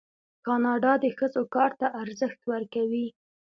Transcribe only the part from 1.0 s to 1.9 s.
د ښځو کار ته